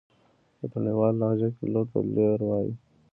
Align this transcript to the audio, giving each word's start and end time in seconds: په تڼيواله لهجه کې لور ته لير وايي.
په 0.57 0.65
تڼيواله 0.71 1.15
لهجه 1.21 1.49
کې 1.55 1.65
لور 1.73 1.85
ته 1.91 1.99
لير 2.15 2.39
وايي. 2.49 2.73